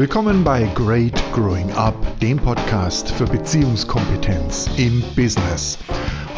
[0.00, 5.76] Willkommen bei Great Growing Up, dem Podcast für Beziehungskompetenz im Business.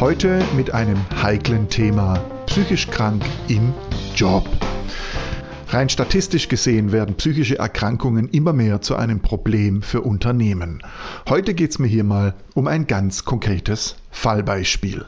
[0.01, 2.15] Heute mit einem heiklen Thema
[2.45, 3.73] psychisch krank im
[4.17, 4.49] Job.
[5.69, 10.83] Rein statistisch gesehen werden psychische Erkrankungen immer mehr zu einem Problem für Unternehmen.
[11.29, 15.05] Heute geht es mir hier mal um ein ganz konkretes Fallbeispiel.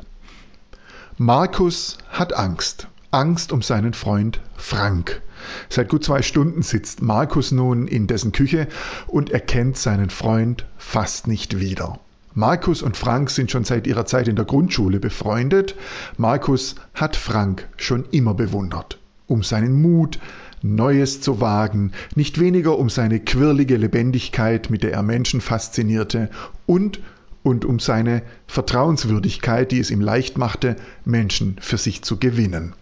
[1.18, 2.88] Markus hat Angst.
[3.12, 5.22] Angst um seinen Freund Frank.
[5.70, 8.68] Seit gut zwei Stunden sitzt Markus nun in dessen Küche
[9.08, 12.00] und erkennt seinen Freund fast nicht wieder.
[12.34, 15.76] Markus und Frank sind schon seit ihrer Zeit in der Grundschule befreundet.
[16.18, 19.00] Markus hat Frank schon immer bewundert.
[19.28, 20.20] Um seinen Mut,
[20.62, 26.30] Neues zu wagen, nicht weniger um seine quirlige Lebendigkeit, mit der er Menschen faszinierte,
[26.66, 27.00] und
[27.46, 32.74] und um seine Vertrauenswürdigkeit, die es ihm leicht machte, Menschen für sich zu gewinnen.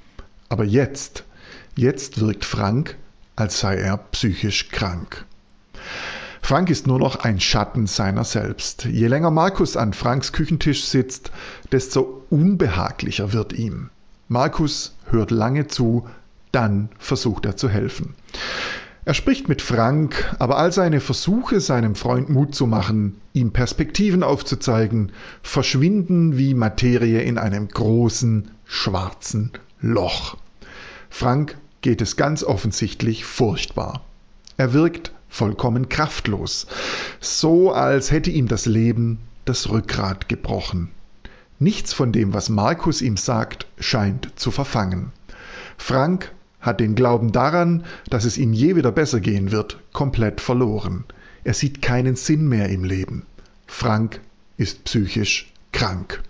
[0.48, 1.26] Aber jetzt,
[1.76, 2.98] jetzt wirkt Frank,
[3.36, 5.26] als sei er psychisch krank.
[6.42, 8.84] Frank ist nur noch ein Schatten seiner selbst.
[8.84, 11.32] Je länger Markus an Franks Küchentisch sitzt,
[11.72, 13.90] desto unbehaglicher wird ihm.
[14.28, 16.08] Markus hört lange zu,
[16.52, 18.16] dann versucht er zu helfen.
[19.06, 24.24] Er spricht mit Frank, aber all seine Versuche, seinem Freund Mut zu machen, ihm Perspektiven
[24.24, 29.52] aufzuzeigen, verschwinden wie Materie in einem großen, schwarzen
[29.82, 30.38] Loch.
[31.10, 34.04] Frank geht es ganz offensichtlich furchtbar.
[34.58, 36.66] Er wirkt vollkommen kraftlos,
[37.20, 40.90] so als hätte ihm das Leben das Rückgrat gebrochen.
[41.60, 45.12] Nichts von dem, was Markus ihm sagt, scheint zu verfangen.
[45.78, 46.32] Frank
[46.62, 51.04] hat den Glauben daran, dass es ihm je wieder besser gehen wird, komplett verloren.
[51.44, 53.26] Er sieht keinen Sinn mehr im Leben.
[53.68, 54.22] Frank
[54.56, 56.24] ist psychisch krank.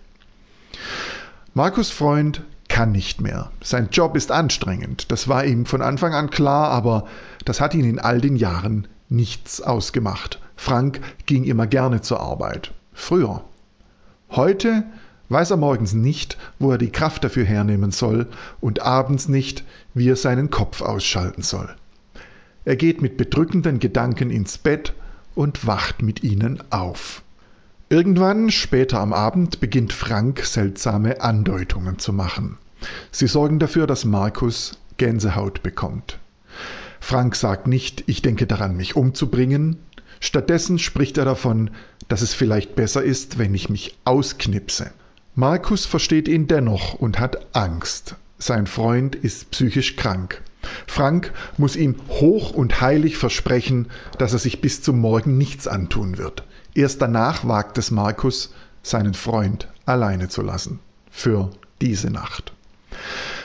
[1.53, 2.41] Markus Freund
[2.73, 3.51] kann nicht mehr.
[3.63, 5.11] Sein Job ist anstrengend.
[5.11, 7.05] Das war ihm von Anfang an klar, aber
[7.45, 10.41] das hat ihn in all den Jahren nichts ausgemacht.
[10.55, 12.73] Frank ging immer gerne zur Arbeit.
[12.91, 13.43] Früher.
[14.31, 14.85] Heute
[15.29, 18.25] weiß er morgens nicht, wo er die Kraft dafür hernehmen soll
[18.59, 19.63] und abends nicht,
[19.93, 21.69] wie er seinen Kopf ausschalten soll.
[22.65, 24.95] Er geht mit bedrückenden Gedanken ins Bett
[25.35, 27.21] und wacht mit ihnen auf.
[27.89, 32.57] Irgendwann, später am Abend, beginnt Frank seltsame Andeutungen zu machen.
[33.11, 36.19] Sie sorgen dafür, dass Markus Gänsehaut bekommt.
[36.99, 39.77] Frank sagt nicht, ich denke daran, mich umzubringen.
[40.19, 41.71] Stattdessen spricht er davon,
[42.07, 44.91] dass es vielleicht besser ist, wenn ich mich ausknipse.
[45.35, 48.15] Markus versteht ihn dennoch und hat Angst.
[48.37, 50.41] Sein Freund ist psychisch krank.
[50.87, 56.17] Frank muss ihm hoch und heilig versprechen, dass er sich bis zum Morgen nichts antun
[56.17, 56.43] wird.
[56.73, 60.79] Erst danach wagt es Markus, seinen Freund alleine zu lassen.
[61.11, 61.51] Für
[61.81, 62.53] diese Nacht.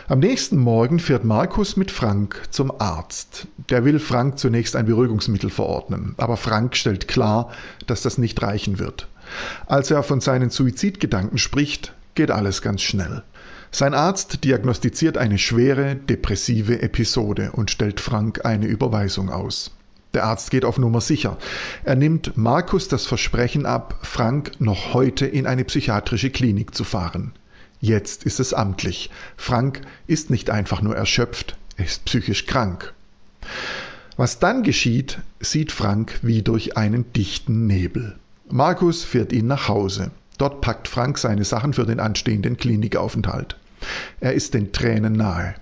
[0.09, 3.47] Am nächsten Morgen fährt Markus mit Frank zum Arzt.
[3.69, 7.53] Der will Frank zunächst ein Beruhigungsmittel verordnen, aber Frank stellt klar,
[7.87, 9.09] dass das nicht reichen wird.
[9.67, 13.23] Als er von seinen Suizidgedanken spricht, geht alles ganz schnell.
[13.71, 19.73] Sein Arzt diagnostiziert eine schwere depressive Episode und stellt Frank eine Überweisung aus.
[20.15, 21.37] Der Arzt geht auf Nummer sicher.
[21.85, 27.33] Er nimmt Markus das Versprechen ab, Frank noch heute in eine psychiatrische Klinik zu fahren.
[27.81, 29.11] Jetzt ist es amtlich.
[29.37, 32.93] Frank ist nicht einfach nur erschöpft, er ist psychisch krank.
[34.17, 38.17] Was dann geschieht, sieht Frank wie durch einen dichten Nebel.
[38.51, 40.11] Markus fährt ihn nach Hause.
[40.39, 43.57] Dort packt Frank seine Sachen für den anstehenden Klinikaufenthalt.
[44.21, 45.55] Er ist den Tränen nahe.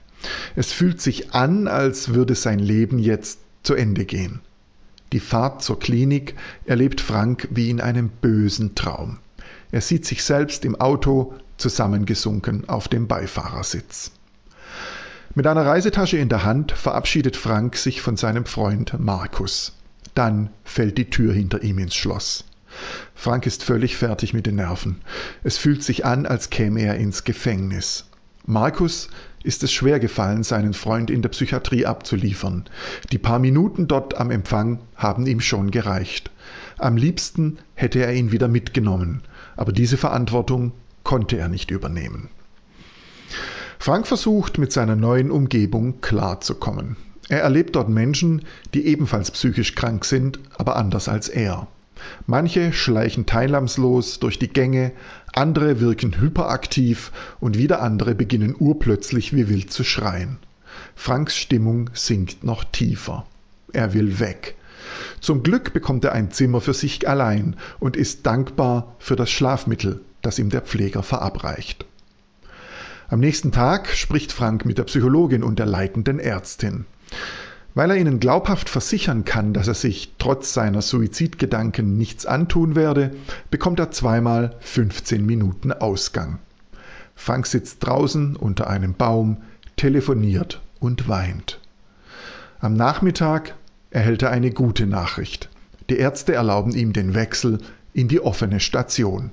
[0.55, 4.41] Es fühlt sich an, als würde sein Leben jetzt zu Ende gehen.
[5.12, 6.34] Die Fahrt zur Klinik
[6.65, 9.19] erlebt Frank wie in einem bösen Traum.
[9.71, 14.12] Er sieht sich selbst im Auto zusammengesunken auf dem Beifahrersitz.
[15.34, 19.72] Mit einer Reisetasche in der Hand verabschiedet Frank sich von seinem Freund Markus.
[20.15, 22.44] Dann fällt die Tür hinter ihm ins Schloss.
[23.15, 24.97] Frank ist völlig fertig mit den Nerven.
[25.44, 28.06] Es fühlt sich an, als käme er ins Gefängnis.
[28.47, 29.09] Markus
[29.43, 32.64] ist es schwer gefallen, seinen Freund in der Psychiatrie abzuliefern.
[33.12, 36.31] Die paar Minuten dort am Empfang haben ihm schon gereicht.
[36.79, 39.23] Am liebsten hätte er ihn wieder mitgenommen,
[39.56, 40.73] aber diese Verantwortung
[41.06, 42.31] konnte er nicht übernehmen.
[43.79, 46.97] Frank versucht, mit seiner neuen Umgebung klarzukommen.
[47.29, 48.43] Er erlebt dort Menschen,
[48.75, 51.69] die ebenfalls psychisch krank sind, aber anders als er.
[52.26, 54.91] Manche schleichen teilnahmslos durch die Gänge,
[55.32, 60.38] andere wirken hyperaktiv und wieder andere beginnen urplötzlich wie wild zu schreien.
[60.97, 63.26] Franks Stimmung sinkt noch tiefer.
[63.73, 64.56] Er will weg.
[65.20, 70.00] Zum Glück bekommt er ein Zimmer für sich allein und ist dankbar für das Schlafmittel,
[70.26, 71.87] das ihm der Pfleger verabreicht.
[73.08, 76.84] Am nächsten Tag spricht Frank mit der Psychologin und der leitenden Ärztin.
[77.75, 83.12] Weil er ihnen glaubhaft versichern kann, dass er sich trotz seiner Suizidgedanken nichts antun werde,
[83.50, 86.40] bekommt er zweimal 15 Minuten Ausgang.
[87.14, 89.37] Frank sitzt draußen unter einem Baum,
[89.76, 91.61] telefoniert und weint.
[92.58, 93.55] Am Nachmittag
[93.90, 95.49] erhält er eine gute Nachricht.
[95.88, 97.58] Die Ärzte erlauben ihm den Wechsel
[97.93, 99.31] in die offene Station.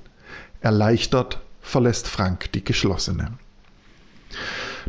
[0.60, 3.32] Erleichtert verlässt Frank die geschlossene.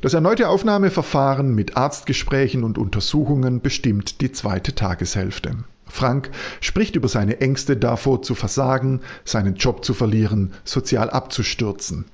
[0.02, 5.56] Das erneute Aufnahmeverfahren mit Arztgesprächen und Untersuchungen bestimmt die zweite Tageshälfte.
[5.88, 12.06] Frank spricht über seine Ängste davor zu versagen, seinen Job zu verlieren, sozial abzustürzen.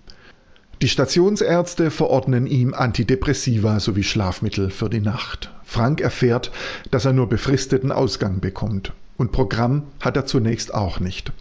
[0.82, 5.52] Die Stationsärzte verordnen ihm Antidepressiva sowie Schlafmittel für die Nacht.
[5.64, 6.52] Frank erfährt,
[6.90, 8.92] dass er nur befristeten Ausgang bekommt.
[9.18, 11.32] Und Programm hat er zunächst auch nicht.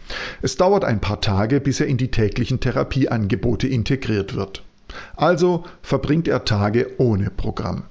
[0.41, 4.63] Es dauert ein paar Tage, bis er in die täglichen Therapieangebote integriert wird.
[5.15, 7.83] Also verbringt er Tage ohne Programm.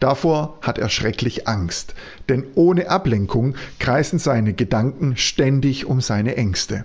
[0.00, 1.94] Davor hat er schrecklich Angst,
[2.28, 6.84] denn ohne Ablenkung kreisen seine Gedanken ständig um seine Ängste.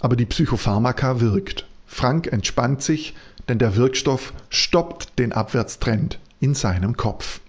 [0.00, 1.66] Aber die Psychopharmaka wirkt.
[1.86, 3.14] Frank entspannt sich,
[3.48, 7.40] denn der Wirkstoff stoppt den Abwärtstrend in seinem Kopf.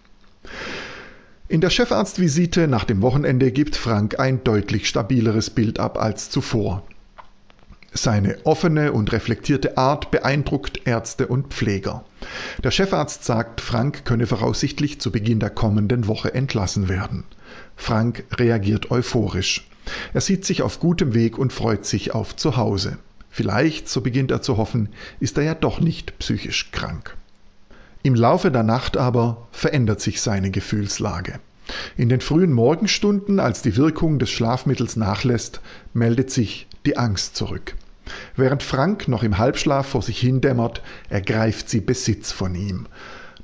[1.49, 6.83] In der Chefarztvisite nach dem Wochenende gibt Frank ein deutlich stabileres Bild ab als zuvor.
[7.91, 12.05] Seine offene und reflektierte Art beeindruckt Ärzte und Pfleger.
[12.63, 17.25] Der Chefarzt sagt, Frank könne voraussichtlich zu Beginn der kommenden Woche entlassen werden.
[17.75, 19.69] Frank reagiert euphorisch.
[20.13, 22.97] Er sieht sich auf gutem Weg und freut sich auf Zuhause.
[23.29, 27.17] Vielleicht, so beginnt er zu hoffen, ist er ja doch nicht psychisch krank.
[28.05, 31.39] Im Laufe der Nacht aber verändert sich seine Gefühlslage.
[31.95, 35.61] In den frühen Morgenstunden, als die Wirkung des Schlafmittels nachlässt,
[35.93, 37.75] meldet sich die Angst zurück.
[38.35, 42.87] Während Frank noch im Halbschlaf vor sich hindämmert, ergreift sie Besitz von ihm.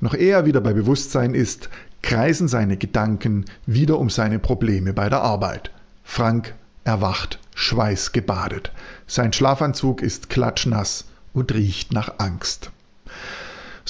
[0.01, 1.69] Noch ehe er wieder bei Bewusstsein ist,
[2.01, 5.71] kreisen seine Gedanken wieder um seine Probleme bei der Arbeit.
[6.03, 6.53] Frank
[6.83, 8.73] erwacht schweißgebadet.
[9.07, 12.71] Sein Schlafanzug ist klatschnass und riecht nach Angst.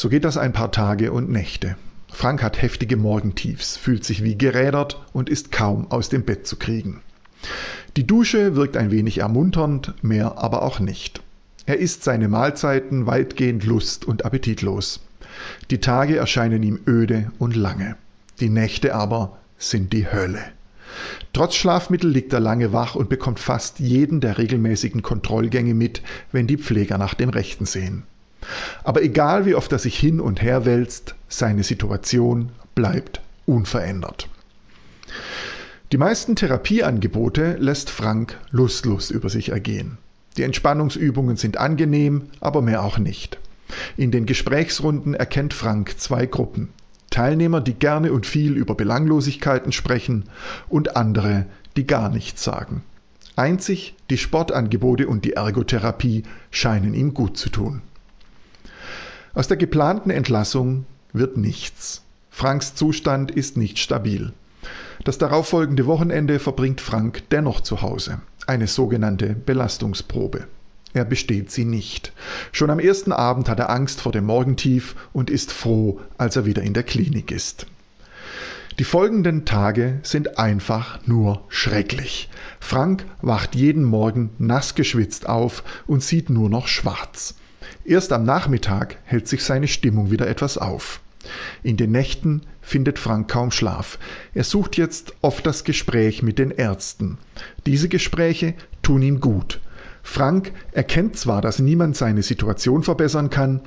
[0.01, 1.75] So geht das ein paar Tage und Nächte.
[2.07, 6.55] Frank hat heftige Morgentiefs, fühlt sich wie gerädert und ist kaum aus dem Bett zu
[6.55, 7.01] kriegen.
[7.97, 11.21] Die Dusche wirkt ein wenig ermunternd, mehr aber auch nicht.
[11.65, 15.01] Er isst seine Mahlzeiten weitgehend lust- und appetitlos.
[15.69, 17.97] Die Tage erscheinen ihm öde und lange.
[18.39, 20.45] Die Nächte aber sind die Hölle.
[21.33, 26.01] Trotz Schlafmittel liegt er lange wach und bekommt fast jeden der regelmäßigen Kontrollgänge mit,
[26.31, 28.03] wenn die Pfleger nach dem Rechten sehen.
[28.83, 34.29] Aber egal wie oft er sich hin und her wälzt, seine Situation bleibt unverändert.
[35.91, 39.97] Die meisten Therapieangebote lässt Frank lustlos über sich ergehen.
[40.37, 43.39] Die Entspannungsübungen sind angenehm, aber mehr auch nicht.
[43.97, 46.69] In den Gesprächsrunden erkennt Frank zwei Gruppen.
[47.09, 50.25] Teilnehmer, die gerne und viel über Belanglosigkeiten sprechen
[50.69, 51.45] und andere,
[51.75, 52.83] die gar nichts sagen.
[53.35, 57.81] Einzig die Sportangebote und die Ergotherapie scheinen ihm gut zu tun.
[59.33, 62.01] Aus der geplanten Entlassung wird nichts.
[62.29, 64.33] Franks Zustand ist nicht stabil.
[65.03, 70.47] Das darauffolgende Wochenende verbringt Frank dennoch zu Hause, eine sogenannte Belastungsprobe.
[70.93, 72.11] Er besteht sie nicht.
[72.51, 76.45] Schon am ersten Abend hat er Angst vor dem Morgentief und ist froh, als er
[76.45, 77.67] wieder in der Klinik ist.
[78.79, 82.29] Die folgenden Tage sind einfach nur schrecklich.
[82.59, 87.35] Frank wacht jeden Morgen nass geschwitzt auf und sieht nur noch schwarz.
[87.89, 91.01] Erst am Nachmittag hält sich seine Stimmung wieder etwas auf.
[91.63, 93.97] In den Nächten findet Frank kaum Schlaf.
[94.35, 97.17] Er sucht jetzt oft das Gespräch mit den Ärzten.
[97.65, 98.53] Diese Gespräche
[98.83, 99.59] tun ihm gut.
[100.03, 103.61] Frank erkennt zwar, dass niemand seine Situation verbessern kann,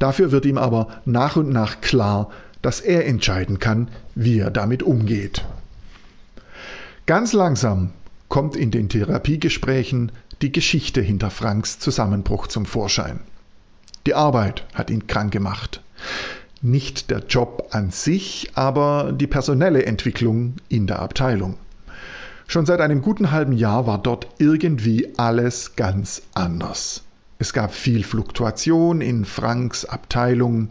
[0.00, 2.32] dafür wird ihm aber nach und nach klar,
[2.62, 5.44] dass er entscheiden kann, wie er damit umgeht.
[7.06, 7.90] Ganz langsam
[8.28, 10.10] kommt in den Therapiegesprächen
[10.42, 13.20] die Geschichte hinter Franks Zusammenbruch zum Vorschein.
[14.08, 15.82] Die Arbeit hat ihn krank gemacht
[16.62, 21.56] nicht der Job an sich, aber die personelle Entwicklung in der Abteilung.
[22.46, 27.02] Schon seit einem guten halben Jahr war dort irgendwie alles ganz anders.
[27.38, 30.70] Es gab viel Fluktuation in Franks Abteilung,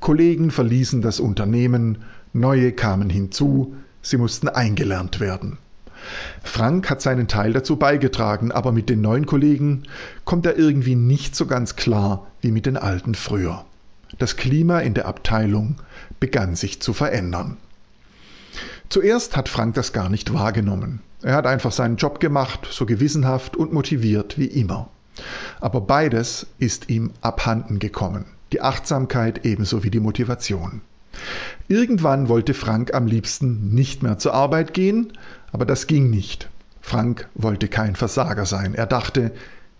[0.00, 1.98] Kollegen verließen das Unternehmen,
[2.32, 5.58] neue kamen hinzu, sie mussten eingelernt werden.
[6.42, 9.84] Frank hat seinen Teil dazu beigetragen, aber mit den neuen Kollegen
[10.24, 13.64] kommt er irgendwie nicht so ganz klar wie mit den alten früher.
[14.18, 15.76] Das Klima in der Abteilung
[16.20, 17.56] begann sich zu verändern.
[18.88, 21.00] Zuerst hat Frank das gar nicht wahrgenommen.
[21.22, 24.90] Er hat einfach seinen Job gemacht, so gewissenhaft und motiviert wie immer.
[25.60, 28.24] Aber beides ist ihm abhanden gekommen.
[28.52, 30.82] Die Achtsamkeit ebenso wie die Motivation.
[31.68, 35.12] Irgendwann wollte Frank am liebsten nicht mehr zur Arbeit gehen,
[35.52, 36.48] aber das ging nicht.
[36.80, 38.74] Frank wollte kein Versager sein.
[38.74, 39.32] Er dachte,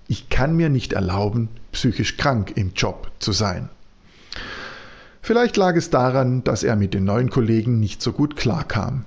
[0.06, 3.68] ich kann mir nicht erlauben, psychisch krank im Job zu sein.
[5.20, 9.04] Vielleicht lag es daran, dass er mit den neuen Kollegen nicht so gut klarkam.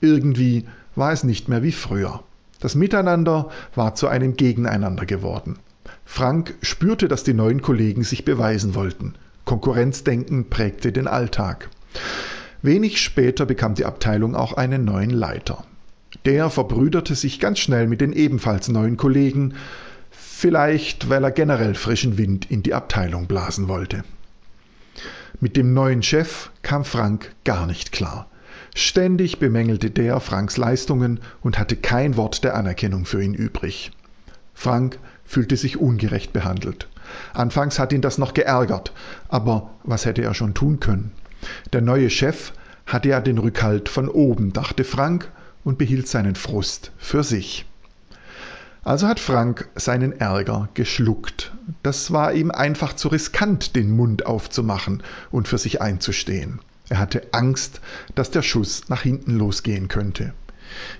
[0.00, 2.22] Irgendwie war es nicht mehr wie früher.
[2.60, 5.58] Das Miteinander war zu einem Gegeneinander geworden.
[6.04, 9.14] Frank spürte, dass die neuen Kollegen sich beweisen wollten.
[9.44, 11.68] Konkurrenzdenken prägte den Alltag.
[12.62, 15.64] Wenig später bekam die Abteilung auch einen neuen Leiter.
[16.24, 19.54] Der verbrüderte sich ganz schnell mit den ebenfalls neuen Kollegen,
[20.10, 24.04] vielleicht weil er generell frischen Wind in die Abteilung blasen wollte.
[25.40, 28.28] Mit dem neuen Chef kam Frank gar nicht klar.
[28.74, 33.92] Ständig bemängelte der Franks Leistungen und hatte kein Wort der Anerkennung für ihn übrig.
[34.54, 36.88] Frank fühlte sich ungerecht behandelt.
[37.34, 38.92] Anfangs hat ihn das noch geärgert,
[39.28, 41.12] aber was hätte er schon tun können?
[41.72, 42.52] Der neue Chef
[42.86, 45.30] hatte ja den Rückhalt von oben, dachte Frank
[45.68, 47.66] und behielt seinen Frust für sich.
[48.84, 51.52] Also hat Frank seinen Ärger geschluckt.
[51.82, 56.60] Das war ihm einfach zu riskant, den Mund aufzumachen und für sich einzustehen.
[56.88, 57.82] Er hatte Angst,
[58.14, 60.32] dass der Schuss nach hinten losgehen könnte.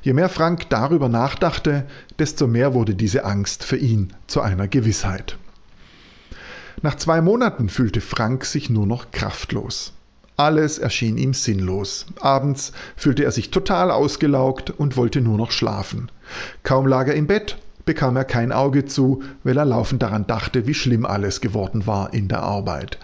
[0.02, 1.86] Je mehr Frank darüber nachdachte,
[2.18, 5.38] desto mehr wurde diese Angst für ihn zu einer Gewissheit.
[6.82, 9.94] Nach zwei Monaten fühlte Frank sich nur noch kraftlos.
[10.38, 12.06] Alles erschien ihm sinnlos.
[12.20, 16.12] Abends fühlte er sich total ausgelaugt und wollte nur noch schlafen.
[16.62, 20.68] Kaum lag er im Bett, bekam er kein Auge zu, weil er laufend daran dachte,
[20.68, 23.00] wie schlimm alles geworden war in der Arbeit.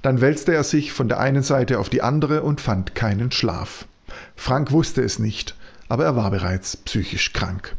[0.00, 3.84] Dann wälzte er sich von der einen Seite auf die andere und fand keinen Schlaf.
[4.34, 5.56] Frank wusste es nicht,
[5.90, 7.76] aber er war bereits psychisch krank.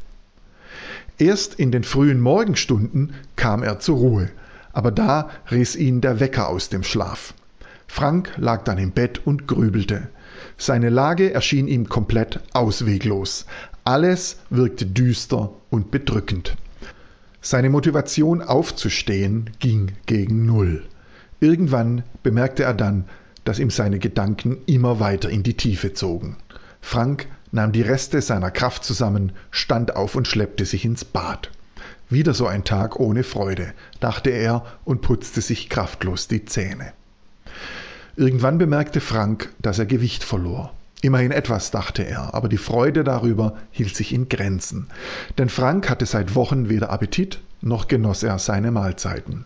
[1.17, 4.29] Erst in den frühen Morgenstunden kam er zur Ruhe,
[4.71, 7.33] aber da riss ihn der Wecker aus dem Schlaf.
[7.91, 10.09] Frank lag dann im Bett und grübelte.
[10.57, 13.47] Seine Lage erschien ihm komplett ausweglos.
[13.83, 16.55] Alles wirkte düster und bedrückend.
[17.41, 20.85] Seine Motivation aufzustehen ging gegen Null.
[21.39, 23.05] Irgendwann bemerkte er dann,
[23.43, 26.37] dass ihm seine Gedanken immer weiter in die Tiefe zogen.
[26.81, 31.49] Frank nahm die Reste seiner Kraft zusammen, stand auf und schleppte sich ins Bad.
[32.07, 36.93] Wieder so ein Tag ohne Freude, dachte er und putzte sich kraftlos die Zähne.
[38.19, 40.73] Irgendwann bemerkte Frank, dass er Gewicht verlor.
[41.01, 44.87] Immerhin etwas, dachte er, aber die Freude darüber hielt sich in Grenzen.
[45.37, 49.45] Denn Frank hatte seit Wochen weder Appetit noch genoss er seine Mahlzeiten.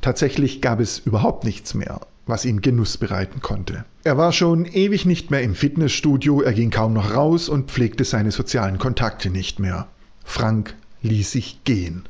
[0.00, 3.84] Tatsächlich gab es überhaupt nichts mehr, was ihm Genuss bereiten konnte.
[4.02, 8.02] Er war schon ewig nicht mehr im Fitnessstudio, er ging kaum noch raus und pflegte
[8.02, 9.86] seine sozialen Kontakte nicht mehr.
[10.24, 12.06] Frank ließ sich gehen.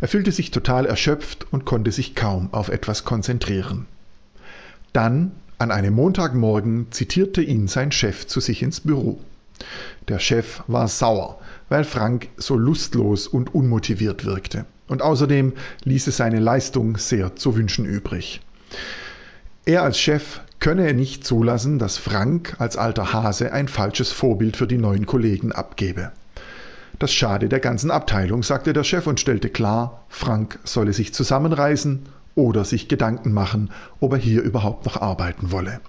[0.00, 3.86] Er fühlte sich total erschöpft und konnte sich kaum auf etwas konzentrieren.
[4.94, 9.18] Dann, an einem Montagmorgen, zitierte ihn sein Chef zu sich ins Büro.
[10.06, 14.66] Der Chef war sauer, weil Frank so lustlos und unmotiviert wirkte.
[14.86, 18.40] Und außerdem ließe seine Leistung sehr zu wünschen übrig.
[19.64, 24.68] Er als Chef könne nicht zulassen, dass Frank als alter Hase ein falsches Vorbild für
[24.68, 26.12] die neuen Kollegen abgebe.
[27.00, 32.06] Das schade der ganzen Abteilung, sagte der Chef und stellte klar, Frank solle sich zusammenreißen
[32.34, 35.80] oder sich Gedanken machen, ob er hier überhaupt noch arbeiten wolle.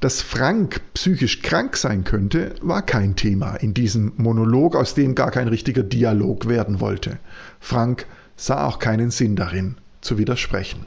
[0.00, 5.30] Dass Frank psychisch krank sein könnte, war kein Thema in diesem Monolog, aus dem gar
[5.30, 7.18] kein richtiger Dialog werden wollte.
[7.60, 8.06] Frank
[8.36, 10.86] sah auch keinen Sinn darin, zu widersprechen.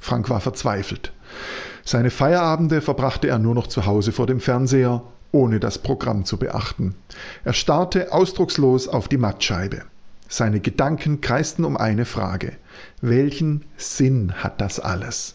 [0.00, 1.12] Frank war verzweifelt.
[1.84, 6.38] Seine Feierabende verbrachte er nur noch zu Hause vor dem Fernseher, ohne das Programm zu
[6.38, 6.94] beachten.
[7.44, 9.82] Er starrte ausdruckslos auf die Mattscheibe.
[10.28, 12.52] Seine Gedanken kreisten um eine Frage.
[13.02, 15.34] Welchen Sinn hat das alles?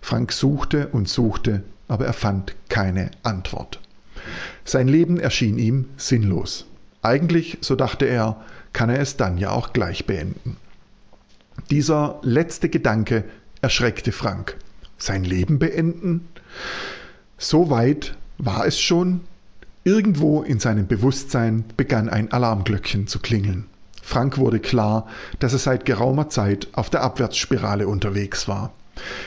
[0.00, 3.80] Frank suchte und suchte aber er fand keine Antwort.
[4.64, 6.66] Sein Leben erschien ihm sinnlos.
[7.02, 10.58] Eigentlich, so dachte er, kann er es dann ja auch gleich beenden.
[11.70, 13.24] Dieser letzte Gedanke
[13.62, 14.56] erschreckte Frank.
[14.98, 16.28] Sein Leben beenden?
[17.38, 19.22] So weit war es schon.
[19.84, 23.66] Irgendwo in seinem Bewusstsein begann ein Alarmglöckchen zu klingeln.
[24.08, 25.06] Frank wurde klar,
[25.38, 28.72] dass er seit geraumer Zeit auf der Abwärtsspirale unterwegs war.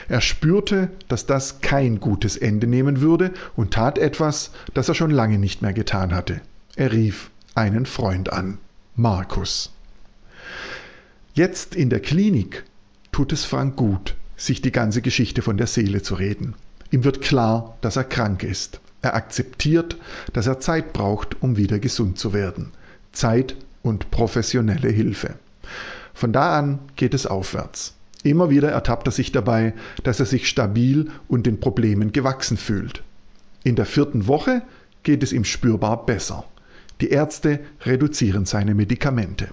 [0.08, 5.12] Er spürte, dass das kein gutes Ende nehmen würde und tat etwas, das er schon
[5.12, 6.40] lange nicht mehr getan hatte.
[6.74, 8.58] Er rief einen Freund an,
[8.96, 9.70] Markus.
[11.32, 12.64] Jetzt in der Klinik
[13.12, 16.54] tut es Frank gut, sich die ganze Geschichte von der Seele zu reden.
[16.90, 18.80] Ihm wird klar, dass er krank ist.
[19.00, 19.96] Er akzeptiert,
[20.32, 22.72] dass er Zeit braucht, um wieder gesund zu werden.
[23.12, 25.34] Zeit und professionelle Hilfe.
[26.14, 27.94] Von da an geht es aufwärts.
[28.22, 29.74] Immer wieder ertappt er sich dabei,
[30.04, 33.02] dass er sich stabil und den Problemen gewachsen fühlt.
[33.64, 34.62] In der vierten Woche
[35.02, 36.44] geht es ihm spürbar besser.
[37.00, 39.48] Die Ärzte reduzieren seine Medikamente.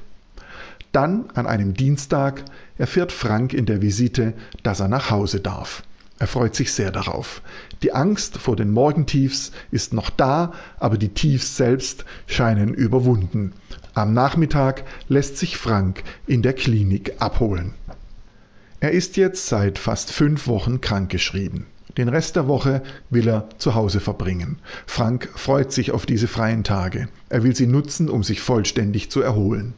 [0.92, 2.44] Dann, an einem Dienstag,
[2.78, 4.34] erfährt Frank in der Visite,
[4.64, 5.84] dass er nach Hause darf.
[6.20, 7.42] Er freut sich sehr darauf.
[7.82, 13.54] Die Angst vor den Morgentiefs ist noch da, aber die Tiefs selbst scheinen überwunden.
[13.94, 17.74] Am Nachmittag lässt sich Frank in der Klinik abholen.
[18.82, 21.66] Er ist jetzt seit fast fünf Wochen krankgeschrieben.
[21.98, 24.60] Den Rest der Woche will er zu Hause verbringen.
[24.86, 27.10] Frank freut sich auf diese freien Tage.
[27.30, 29.74] Er will sie nutzen, um sich vollständig zu erholen.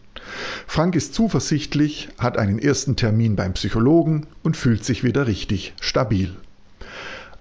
[0.68, 6.36] Frank ist zuversichtlich, hat einen ersten Termin beim Psychologen und fühlt sich wieder richtig stabil.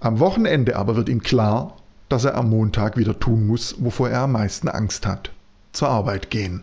[0.01, 1.77] Am Wochenende aber wird ihm klar,
[2.09, 5.31] dass er am Montag wieder tun muss, wovor er am meisten Angst hat.
[5.73, 6.63] Zur Arbeit gehen,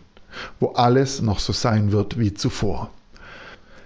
[0.60, 2.90] wo alles noch so sein wird wie zuvor.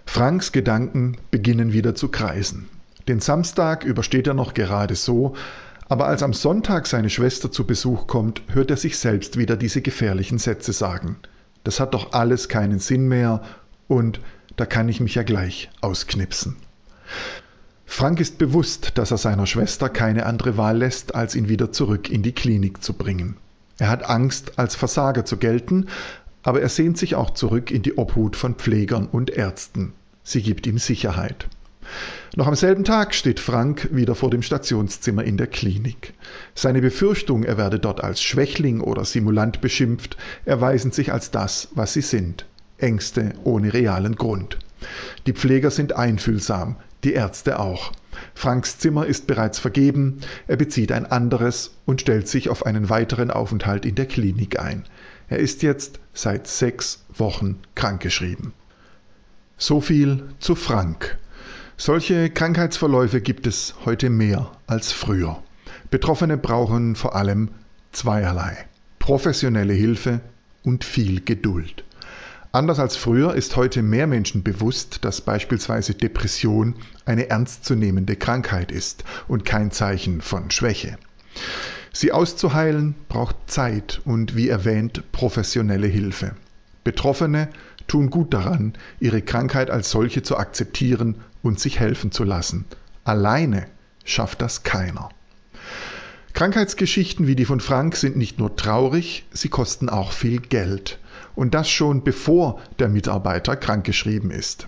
[0.05, 2.69] Franks Gedanken beginnen wieder zu kreisen.
[3.09, 5.35] Den Samstag übersteht er noch gerade so,
[5.89, 9.83] aber als am Sonntag seine Schwester zu Besuch kommt, hört er sich selbst wieder diese
[9.83, 11.17] gefährlichen Sätze sagen.
[11.65, 13.43] Das hat doch alles keinen Sinn mehr
[13.89, 14.21] und
[14.57, 16.57] da kann ich mich ja gleich ausknipsen.
[17.87, 22.11] Frank ist bewusst, dass er seiner Schwester keine andere Wahl lässt, als ihn wieder zurück
[22.11, 23.37] in die Klinik zu bringen.
[23.79, 25.89] Er hat Angst, als Versager zu gelten,
[26.43, 29.93] aber er sehnt sich auch zurück in die Obhut von Pflegern und Ärzten.
[30.25, 31.49] Sie gibt ihm Sicherheit.
[32.35, 36.15] Noch am selben Tag steht Frank wieder vor dem Stationszimmer in der Klinik.
[36.55, 41.93] Seine Befürchtung, er werde dort als Schwächling oder Simulant beschimpft, erweisen sich als das, was
[41.93, 42.47] sie sind.
[42.79, 44.59] Ängste ohne realen Grund.
[45.27, 47.93] Die Pfleger sind einfühlsam, die Ärzte auch.
[48.35, 53.31] Franks Zimmer ist bereits vergeben, er bezieht ein anderes und stellt sich auf einen weiteren
[53.31, 54.85] Aufenthalt in der Klinik ein.
[55.29, 58.53] Er ist jetzt seit sechs Wochen krankgeschrieben.
[59.57, 61.19] So viel zu Frank.
[61.85, 65.43] Solche Krankheitsverläufe gibt es heute mehr als früher.
[65.91, 67.49] Betroffene brauchen vor allem
[67.91, 68.57] zweierlei.
[69.01, 70.21] Professionelle Hilfe
[70.63, 71.83] und viel Geduld.
[72.53, 79.03] Anders als früher ist heute mehr Menschen bewusst, dass beispielsweise Depression eine ernstzunehmende Krankheit ist
[79.27, 80.99] und kein Zeichen von Schwäche.
[81.93, 86.37] Sie auszuheilen braucht Zeit und wie erwähnt professionelle Hilfe.
[86.85, 87.49] Betroffene
[87.87, 92.65] tun gut daran, ihre Krankheit als solche zu akzeptieren und sich helfen zu lassen.
[93.05, 93.67] Alleine
[94.05, 95.11] schafft das keiner.
[96.35, 100.99] Krankheitsgeschichten wie die von Frank sind nicht nur traurig, sie kosten auch viel Geld.
[101.35, 104.67] Und das schon bevor der Mitarbeiter krankgeschrieben ist.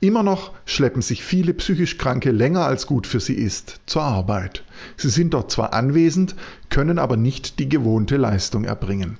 [0.00, 4.62] Immer noch schleppen sich viele psychisch Kranke länger als gut für sie ist zur Arbeit.
[4.96, 6.34] Sie sind dort zwar anwesend,
[6.68, 9.18] können aber nicht die gewohnte Leistung erbringen.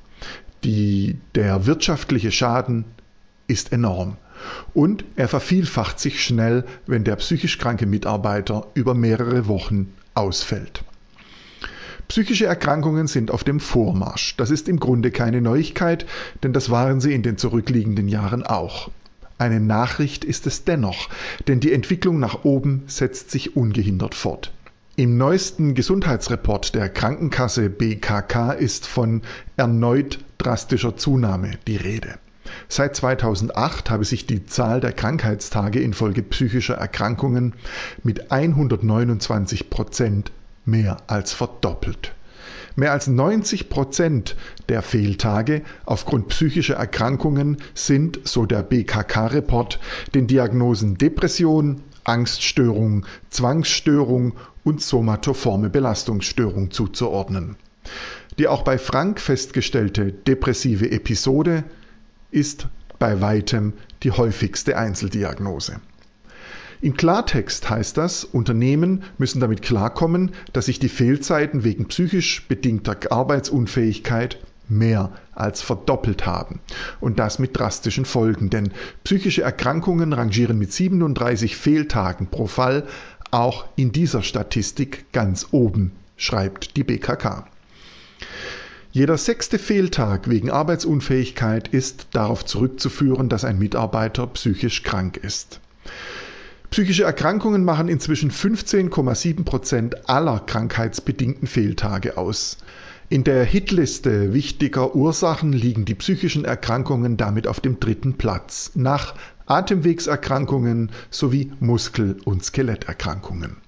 [0.65, 2.85] Die, der wirtschaftliche Schaden
[3.47, 4.17] ist enorm.
[4.75, 10.85] Und er vervielfacht sich schnell, wenn der psychisch kranke Mitarbeiter über mehrere Wochen ausfällt.
[12.09, 14.37] Psychische Erkrankungen sind auf dem Vormarsch.
[14.37, 16.07] Das ist im Grunde keine Neuigkeit,
[16.43, 18.91] denn das waren sie in den zurückliegenden Jahren auch.
[19.39, 21.09] Eine Nachricht ist es dennoch,
[21.49, 24.53] denn die Entwicklung nach oben setzt sich ungehindert fort.
[24.95, 29.21] Im neuesten Gesundheitsreport der Krankenkasse BKK ist von
[29.59, 32.19] erneut drastischer Zunahme die Rede.
[32.69, 37.55] Seit 2008 habe sich die Zahl der Krankheitstage infolge psychischer Erkrankungen
[38.03, 40.33] mit 129 Prozent
[40.65, 42.13] mehr als verdoppelt.
[42.75, 44.37] Mehr als 90 Prozent
[44.69, 49.81] der Fehltage aufgrund psychischer Erkrankungen sind, so der BKK-Report,
[50.15, 57.57] den Diagnosen Depression, Angststörung, Zwangsstörung und somatoforme Belastungsstörung zuzuordnen.
[58.39, 61.65] Die auch bei Frank festgestellte depressive Episode
[62.37, 62.69] ist
[62.99, 63.73] bei weitem
[64.03, 65.81] die häufigste Einzeldiagnose.
[66.83, 72.97] In Klartext heißt das, Unternehmen müssen damit klarkommen, dass sich die Fehlzeiten wegen psychisch bedingter
[73.11, 76.61] Arbeitsunfähigkeit mehr als verdoppelt haben.
[77.01, 78.73] Und das mit drastischen Folgen, denn
[79.05, 82.87] psychische Erkrankungen rangieren mit 37 Fehltagen pro Fall
[83.31, 87.47] auch in dieser Statistik ganz oben, schreibt die BKK.
[88.97, 95.61] Jeder sechste Fehltag wegen Arbeitsunfähigkeit ist darauf zurückzuführen, dass ein Mitarbeiter psychisch krank ist.
[96.71, 102.57] Psychische Erkrankungen machen inzwischen 15,7 Prozent aller krankheitsbedingten Fehltage aus.
[103.11, 109.15] In der Hitliste wichtiger Ursachen liegen die psychischen Erkrankungen damit auf dem dritten Platz, nach
[109.45, 113.59] Atemwegserkrankungen sowie Muskel- und Skeletterkrankungen.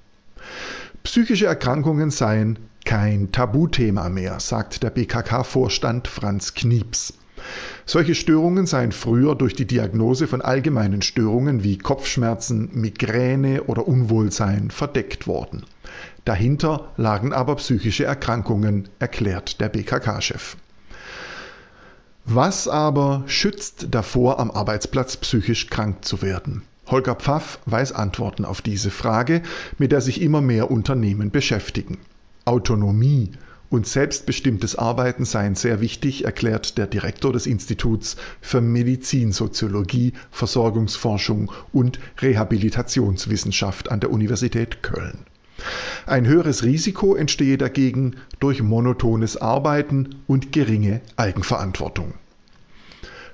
[1.02, 2.58] Psychische Erkrankungen seien
[2.88, 7.12] kein Tabuthema mehr, sagt der BKK-Vorstand Franz Knieps.
[7.84, 14.70] Solche Störungen seien früher durch die Diagnose von allgemeinen Störungen wie Kopfschmerzen, Migräne oder Unwohlsein
[14.70, 15.66] verdeckt worden.
[16.24, 20.56] Dahinter lagen aber psychische Erkrankungen, erklärt der BKK-Chef.
[22.24, 26.62] Was aber schützt davor, am Arbeitsplatz psychisch krank zu werden?
[26.86, 29.42] Holger Pfaff weiß Antworten auf diese Frage,
[29.76, 31.98] mit der sich immer mehr Unternehmen beschäftigen.
[32.48, 33.32] Autonomie
[33.68, 42.00] und selbstbestimmtes Arbeiten seien sehr wichtig, erklärt der Direktor des Instituts für Medizinsoziologie, Versorgungsforschung und
[42.22, 45.26] Rehabilitationswissenschaft an der Universität Köln.
[46.06, 52.14] Ein höheres Risiko entstehe dagegen durch monotones Arbeiten und geringe Eigenverantwortung.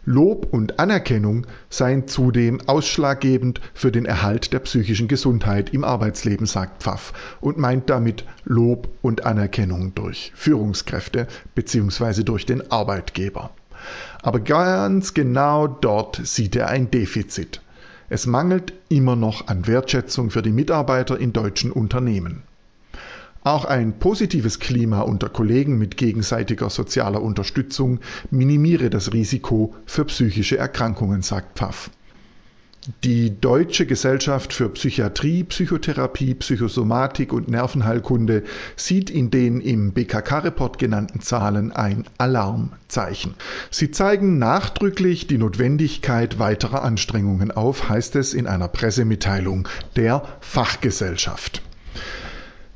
[0.06, 6.82] Lob und Anerkennung seien zudem ausschlaggebend für den Erhalt der psychischen Gesundheit im Arbeitsleben, sagt
[6.82, 12.22] Pfaff und meint damit Lob und Anerkennung durch Führungskräfte bzw.
[12.22, 13.50] durch den Arbeitgeber.
[14.22, 17.62] Aber ganz genau dort sieht er ein Defizit.
[18.10, 22.42] Es mangelt immer noch an Wertschätzung für die Mitarbeiter in deutschen Unternehmen.
[23.44, 30.56] Auch ein positives Klima unter Kollegen mit gegenseitiger sozialer Unterstützung minimiere das Risiko für psychische
[30.56, 31.90] Erkrankungen, sagt Pfaff.
[33.02, 38.44] Die Deutsche Gesellschaft für Psychiatrie, Psychotherapie, Psychosomatik und Nervenheilkunde
[38.76, 43.34] sieht in den im BKK-Report genannten Zahlen ein Alarmzeichen.
[43.70, 51.60] Sie zeigen nachdrücklich die Notwendigkeit weiterer Anstrengungen auf, heißt es in einer Pressemitteilung der Fachgesellschaft.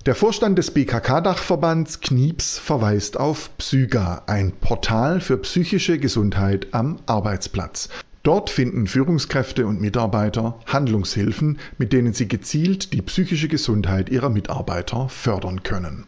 [0.08, 7.90] Der Vorstand des BKK-Dachverbands Knieps verweist auf Psyga, ein Portal für psychische Gesundheit am Arbeitsplatz.
[8.22, 15.10] Dort finden Führungskräfte und Mitarbeiter Handlungshilfen, mit denen sie gezielt die psychische Gesundheit ihrer Mitarbeiter
[15.10, 16.06] fördern können.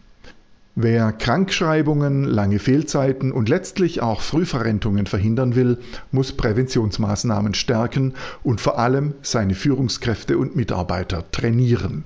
[0.77, 5.77] Wer Krankschreibungen, lange Fehlzeiten und letztlich auch Frühverrentungen verhindern will,
[6.11, 12.05] muss Präventionsmaßnahmen stärken und vor allem seine Führungskräfte und Mitarbeiter trainieren.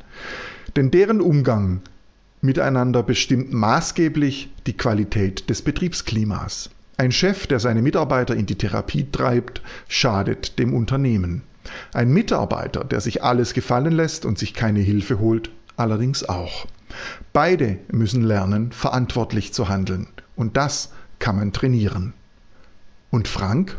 [0.77, 1.81] Denn deren Umgang
[2.41, 6.71] miteinander bestimmt maßgeblich die Qualität des Betriebsklimas.
[6.97, 11.43] Ein Chef, der seine Mitarbeiter in die Therapie treibt, schadet dem Unternehmen.
[11.93, 16.67] Ein Mitarbeiter, der sich alles gefallen lässt und sich keine Hilfe holt, allerdings auch.
[17.33, 20.07] Beide müssen lernen, verantwortlich zu handeln.
[20.37, 22.13] Und das kann man trainieren.
[23.11, 23.79] Und Frank?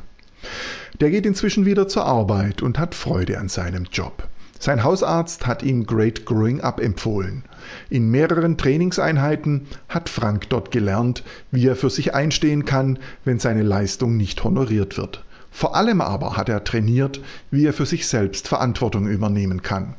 [1.00, 4.28] Der geht inzwischen wieder zur Arbeit und hat Freude an seinem Job.
[4.60, 7.44] Sein Hausarzt hat ihm Great Growing Up empfohlen.
[7.90, 13.64] In mehreren Trainingseinheiten hat Frank dort gelernt, wie er für sich einstehen kann, wenn seine
[13.64, 15.24] Leistung nicht honoriert wird.
[15.52, 19.96] Vor allem aber hat er trainiert, wie er für sich selbst Verantwortung übernehmen kann.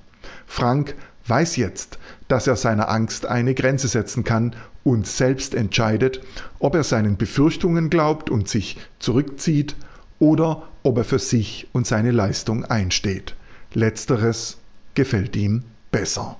[0.46, 0.94] Frank
[1.26, 6.20] weiß jetzt, dass er seiner Angst eine Grenze setzen kann und selbst entscheidet,
[6.58, 9.76] ob er seinen Befürchtungen glaubt und sich zurückzieht
[10.18, 13.34] oder ob er für sich und seine Leistung einsteht.
[13.76, 14.56] Letzteres
[14.94, 16.36] gefällt ihm besser.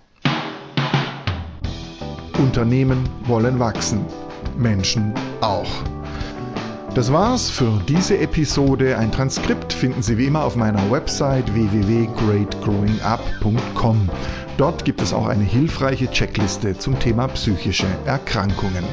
[2.38, 4.06] Unternehmen wollen wachsen,
[4.56, 5.68] Menschen auch.
[6.94, 8.96] Das war's für diese Episode.
[8.96, 14.08] Ein Transkript finden Sie wie immer auf meiner Website www.greatgrowingup.com.
[14.56, 18.84] Dort gibt es auch eine hilfreiche Checkliste zum Thema psychische Erkrankungen.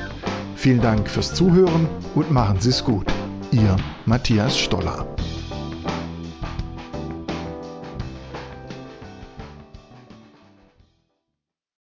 [0.58, 3.08] Vielen Dank fürs Zuhören und machen Sie es gut.
[3.52, 5.13] Ihr Matthias Stoller.